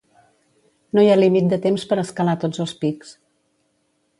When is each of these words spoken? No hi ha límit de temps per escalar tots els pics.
No 0.97 1.03
hi 1.03 1.11
ha 1.11 1.17
límit 1.19 1.51
de 1.51 1.59
temps 1.67 1.85
per 1.91 1.99
escalar 2.05 2.35
tots 2.45 2.65
els 2.65 2.75
pics. 2.81 3.13